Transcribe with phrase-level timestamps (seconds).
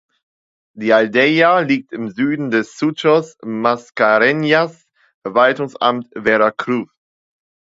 [0.73, 4.87] Die Aldeia liegt im Süden des Sucos Mascarenhas
[5.21, 6.89] (Verwaltungsamt Vera Cruz).